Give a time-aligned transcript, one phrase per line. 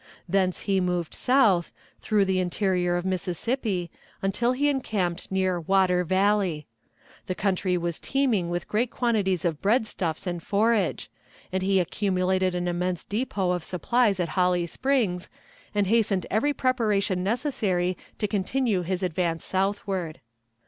[0.27, 3.91] Thence he moved south, through the interior of Mississippi,
[4.23, 6.65] until he encamped near Water Valley.
[7.27, 11.11] The country was teeming with great quantities of breadstuffs and forage,
[11.51, 15.29] and he accumulated an immense depot of supplies at Holly Springs,
[15.75, 20.19] and hastened every preparation necessary to continue his advance southward.